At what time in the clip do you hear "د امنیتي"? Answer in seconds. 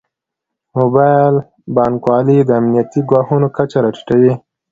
2.43-3.01